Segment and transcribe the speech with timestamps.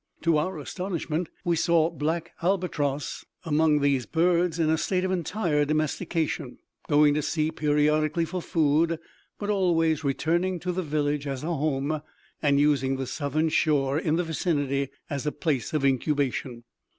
[0.23, 5.63] To our astonishment we saw black albatross among these birds in a state of entire
[5.63, 6.57] domestication,
[6.89, 8.97] going to sea periodically for food,
[9.37, 12.01] but always returning to the village as a home,
[12.41, 16.63] and using the southern shore in the vicinity as a place of incubation.